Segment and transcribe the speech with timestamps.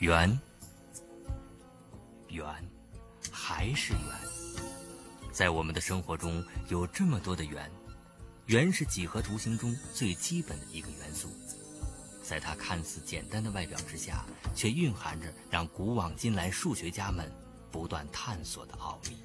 [0.00, 0.40] 圆，
[2.28, 2.46] 圆，
[3.30, 4.62] 还是圆。
[5.30, 7.70] 在我们的生活中有这么多的圆，
[8.46, 11.28] 圆是几何图形中最基本的一个元素。
[12.22, 14.24] 在它看似简单的外表之下，
[14.56, 17.30] 却蕴含着让古往今来数学家们
[17.70, 19.18] 不断探索的奥秘。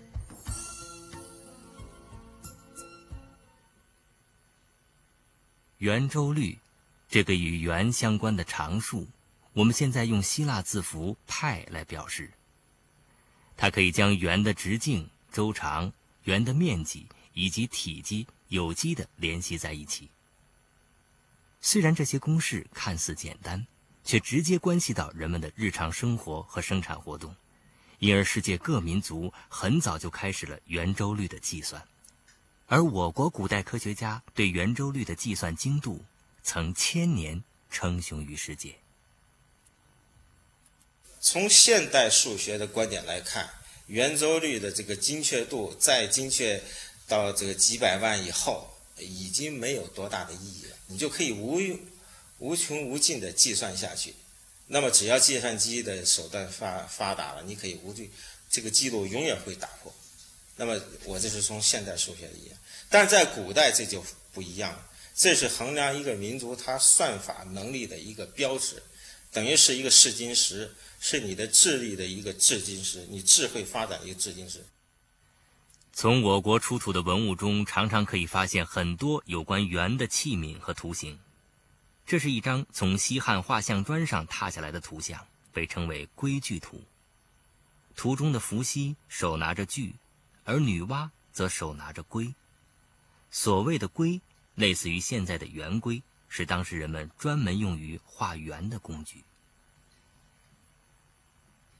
[5.78, 6.60] 圆周率，
[7.08, 9.08] 这个与圆相关的常数，
[9.56, 12.30] 我们现在用希腊字符派来表示。
[13.56, 15.94] 它可以将圆的直径、周长、
[16.26, 20.10] 圆的面积以及体积有机的联系在一起。
[21.62, 23.66] 虽然这些公式看似简单，
[24.04, 27.34] 却直接关系到人们的日常生活和生产活动，
[28.00, 31.82] 因而世界各民族很早就开始了圆周率的计算，
[32.68, 36.04] 而我国古代科学家对圆周率的计算精度
[36.44, 37.42] 曾千年
[37.72, 38.76] 称雄于世界。
[41.26, 43.50] 从现代数学的观点来看，
[43.88, 46.62] 圆周率的这个精确度再精确
[47.08, 48.70] 到这个几百万以后。
[48.98, 51.78] 已经没有多大的意义了，你就可以无用
[52.38, 54.16] 无穷无尽的计算下去。
[54.68, 58.10] 那么，只要计算机的手段发发达了，你可以无惧
[58.50, 59.94] 这个记录永远会打破。
[60.56, 62.52] 那么，我这是从现代数学的意义，
[62.90, 64.02] 但是在古代这就
[64.34, 68.82] 不一样了，这是衡量一个民族它算法能力的一个标志，
[69.36, 74.66] 等于是一个试金石，是你的智力的一个试金石，你智慧发展的一个试金石。
[75.92, 81.20] 从我国出土的文物中，常常可以发现很多有关圆的器皿和图形。
[82.06, 86.82] 这是一张从西汉画像砖上拓下来的图像，被称为“龟具图”。
[87.98, 89.96] 图中的伏羲手拿着锯，
[90.46, 92.34] 而女娲则手拿着龟。
[93.32, 94.22] 所谓的龟，
[94.56, 96.02] 类似于现在的圆规，
[96.36, 99.24] 是当时人们专门用于画圆的工具。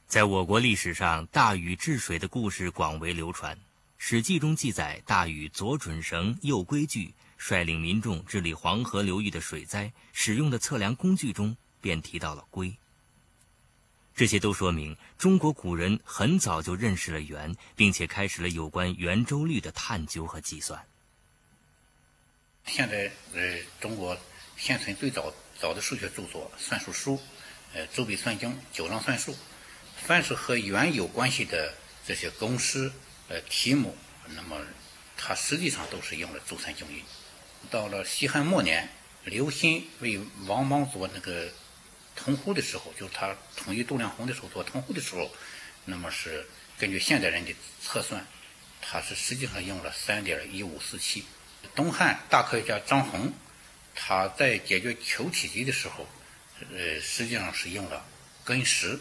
[0.08, 3.54] 在我国历史上，大禹治水的故事广为流传。
[3.98, 12.74] 《史记》中记载，大禹左准绳，右规矩，率领民众治理黄河流域的水灾，使用的测量工具中便提到了龟。
[14.16, 20.82] 这些都说明中国古人很早就认识了圆，并且开始了有关圆周率的探究和计算。
[22.68, 24.18] 现在，呃，中国
[24.58, 27.18] 现存最早早的数学著作《算术书》，
[27.74, 29.34] 呃，《周笔算经》《九章算术》，
[30.06, 31.74] 凡是和圆有关系的
[32.06, 32.92] 这些公式。
[33.28, 33.98] 呃，题目，
[34.36, 34.62] 那么
[35.18, 37.02] 它实际上都是用了周三经运。
[37.72, 38.88] 到了西汉末年，
[39.24, 41.50] 刘歆为王莽做那个
[42.16, 45.32] 通户的时候，就是他统一度量衡的时候做通户的时候，
[45.86, 48.24] 那么是根据现代人的测算，
[48.80, 51.26] 他是实际上用了三点一五四七。
[51.74, 53.34] 东汉大科学家张衡，
[53.96, 56.06] 他在解决球体积的时候，
[56.72, 58.06] 呃，实际上是用了
[58.44, 59.00] 根十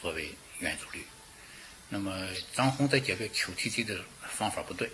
[0.00, 1.04] 作为圆周率。
[1.88, 4.88] 那么张宏在解决球体积的方法不对。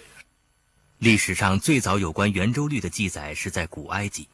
[0.98, 4.26] 历史上最早有关圆周率的记载是在古埃及，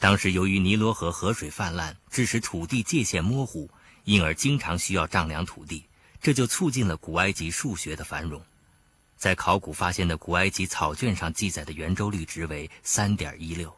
[0.00, 3.70] 当时由于尼罗河河水泛滥，致使土地界限模糊，
[4.02, 5.84] 因而经常需要丈量土地，
[6.20, 8.44] 这就促进了古埃及数学的繁荣。
[9.16, 13.74] 在考古发现的古埃及草卷上记载的圆周率值为三点一六，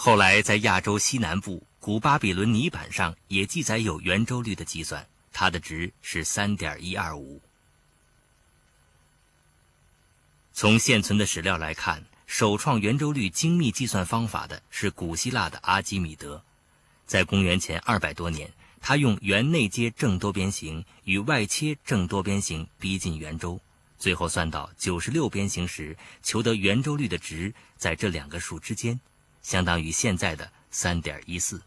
[0.00, 5.04] 后来在亚洲西南部古巴比伦泥板上也记载有圆周率的计算。
[5.32, 7.42] 它的值是三点一二五。
[10.54, 16.40] 从现存的史料来看，首创圆周率精密计算方法的是古希腊的阿基米德。
[17.04, 23.60] 在公元前二百多年，他用圆内接正多边形与外切正多边形逼近圆周，
[23.98, 29.00] 最后算到九十六边形时，求得圆周率的值在这两个数之间，
[29.48, 31.62] 相当于现在的三点一四。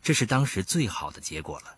[0.00, 1.76] 这是当时最好的结果了。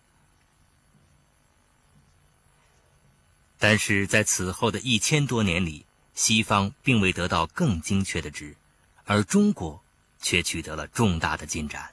[3.57, 8.55] 但是在此后的一千多年里，西方并未得到更精确的值，
[9.05, 9.83] 而中国
[10.21, 11.91] 却取得了重大的进展。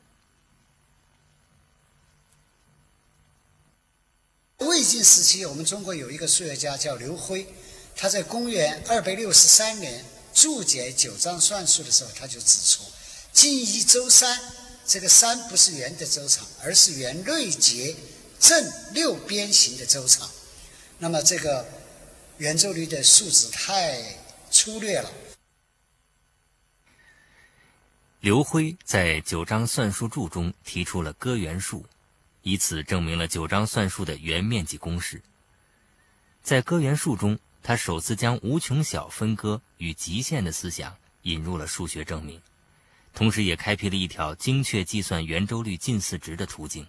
[4.58, 7.46] 魏晋时期，我们中国有一个数学家叫刘辉，
[7.96, 10.04] 他在公元二百六十三年
[10.34, 12.82] 注解九章算术的时候，他就指出，
[13.40, 14.36] 近一周三，
[14.84, 17.94] 这个三不是圆的周长，而是圆内接
[18.40, 20.28] 正六边形的周长。
[20.98, 21.64] 那么这个
[22.38, 24.16] 圆周率的数值太
[24.50, 25.12] 粗略了。
[28.18, 31.86] 刘辉在《九章算术注》中提出了割圆数，
[32.42, 35.22] 以此证明了九章算术的圆面积公式。
[36.42, 42.42] 在割圆数中，他首次将无穷小分割与极限的思想引入了数学证明，
[43.14, 46.86] 同时也开辟了一条精确计算圆周率近似值的途径。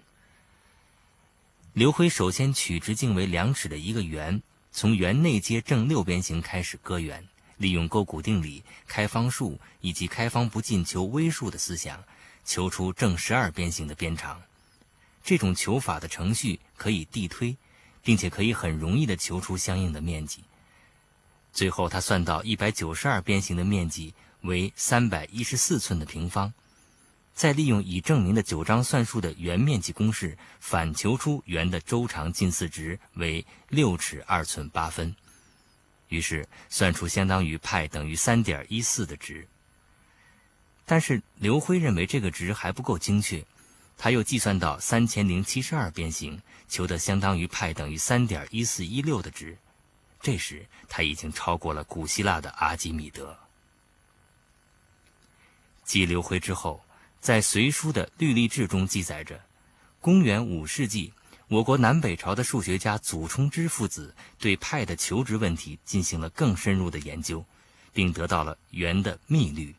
[1.74, 7.28] 刘辉首先取直径为两尺的一个圆，从圆内接正六边形开始割圆，
[7.58, 12.04] 利用勾股定理、开方数以及开方不进求微数的思想，
[12.44, 14.42] 求出正十二边形的边长。
[15.24, 17.56] 这种求法的程序可以递推，
[18.04, 20.44] 并且可以很容易地求出相应的面积。
[21.54, 26.54] 最后，他算到一百九十二边形的面积为三百一十四寸的平方，
[27.34, 35.16] 再利用已证明的九章算术的圆面积公式，反求出圆的周长近似值为六尺二寸八分，
[36.08, 39.48] 于是算出相当于派等于三点一四的值。
[40.86, 43.46] 但是刘辉认为这个值还不够精确，
[43.98, 49.58] 他又计算到三千零七十二边形，求得相当于派等于三点一四一六的值。
[50.22, 53.38] 这时，他已经超过了古希腊的阿基米德。
[55.90, 56.86] 继刘辉之后，
[57.20, 59.42] 在《隋书》的《律历志》中记载着，
[60.00, 61.12] 公元五世纪，
[61.48, 67.44] 我国南北朝的数学家祖冲之父子对派的求值问题进行了更深入的研究，
[67.92, 69.74] 并得到了圆的密律。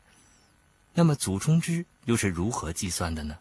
[0.94, 3.38] 那么，祖冲之又是如何计算的呢？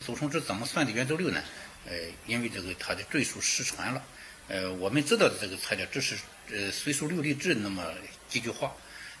[0.00, 1.42] 祖冲之怎么算的圆周率呢？
[1.86, 1.96] 呃，
[2.26, 4.04] 因为这个他的赘述失传了，
[4.48, 6.18] 呃，我们知道的这个材料只是
[6.50, 7.82] 呃《隋书六历志》那么
[8.28, 8.74] 几句话，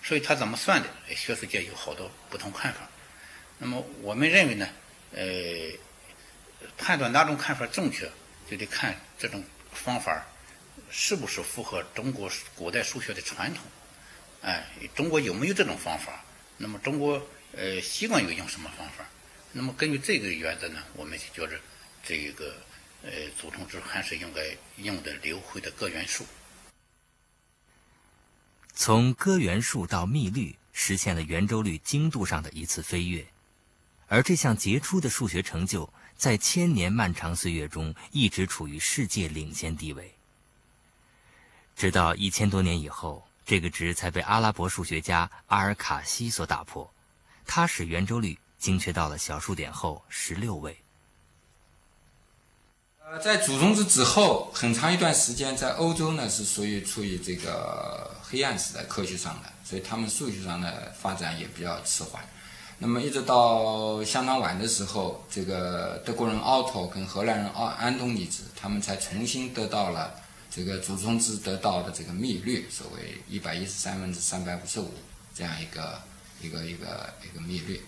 [0.06, 2.88] 所以它怎么算的，学术界有好多不同看法。
[3.58, 4.68] 那么我们认为呢，
[5.12, 5.24] 呃，
[6.78, 8.08] 判断哪种看法正确，
[8.48, 9.42] 就得看这种
[9.72, 10.24] 方法
[10.90, 13.64] 是不是符合中国古代数学的传统。
[14.42, 14.64] 哎，
[14.94, 16.24] 中国有没有这种方法？
[16.56, 17.20] 那么中国
[17.56, 19.04] 呃习惯于用什么方法？
[19.50, 21.60] 那么根据这个原则呢，我们就觉着。
[22.08, 22.54] 这个
[23.02, 24.40] 呃，祖冲之还是应该
[24.76, 26.24] 用的刘辉的割圆术。
[28.78, 33.26] 从割圆术到幂律，实现了圆周率精度上的一次飞跃，
[34.06, 40.12] 而这项杰出的数学成就，在千年漫长岁月中一直处于世界领先地位。
[41.74, 46.92] 直到一千多年以后，这个值才被阿拉伯数学家阿尔卡西所打破，
[47.46, 50.76] 他使圆周率精确到了小数点后十六位。
[53.08, 62.24] 呃，在祖冲之之后，很长一段时间，在欧洲呢是属于处于这个黑暗时代，科学上的，所以他们数学上的发展也比较迟缓。
[62.78, 70.12] 那么一直到相当晚的时候，这个德国人奥托跟荷兰人奥安东尼兹，他们才重新得到了
[70.50, 74.92] 这个祖冲之得到的这个密律，所谓一百一十三分之三百五十五
[75.32, 76.02] 这样一个
[76.42, 77.80] 一个一个一个密律。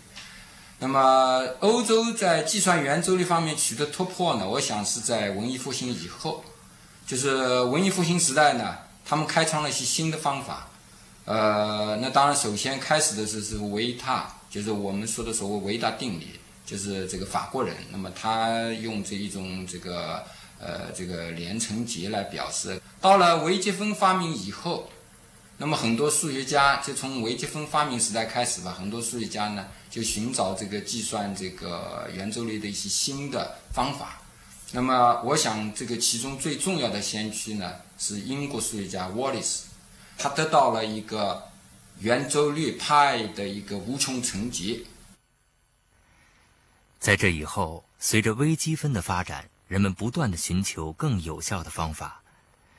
[0.80, 4.48] 那么，欧洲在计算圆周率方面取得突破呢？
[4.48, 6.44] 我想是在文艺复兴以后，
[7.04, 10.68] 就是文艺复兴时代呢，他们开创了一些新的方法。
[11.24, 17.74] 呃，那当然，首先开始的是是维塔，就是我们说的所谓维达定理，就是这个法国人。
[17.90, 20.22] 那么他用这一种这个
[20.60, 22.80] 呃这个连成结来表示。
[23.00, 24.88] 到了微积分发明以后，
[25.56, 29.66] 那么很多数学家就从微积分发明时代开始吧，很多数学家呢。
[29.90, 34.20] 就寻找这个计算这个圆周率的一些新的方法。
[34.72, 39.62] 那么，我想这个其中最重要的先驱呢，是英国数学家 Wallis，
[40.18, 41.42] 他得到了一个
[42.00, 44.86] 圆周率派的一个无穷层级。
[47.00, 52.20] 在这以后，随着微积分的发展，人们不断的寻求更有效的方法，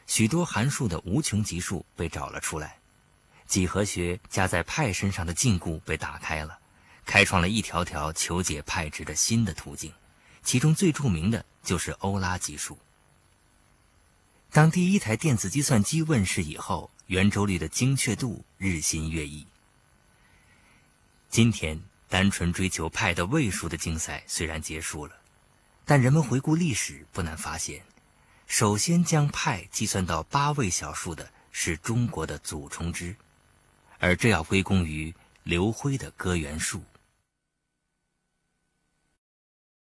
[0.05, 2.77] 许多函数的无穷级数被找了出来，
[3.47, 6.59] 几何学加在派身上的禁锢被打开了。
[7.09, 9.91] 开创了一条条求解派值的新的途径，
[10.43, 12.77] 其中最著名的就是欧拉级数。
[14.51, 19.47] 当第一台电子计算机问世以后，圆周率的精确度日新月异。
[21.31, 25.15] 今天，单纯追求派的位数的竞赛虽然结束了，
[25.85, 27.81] 但人们回顾历史，不难发现，
[28.45, 33.15] 首先将派计算到八位小数的是中国的祖冲之，
[33.97, 35.11] 而这要归功于
[35.41, 36.83] 刘辉的割圆术。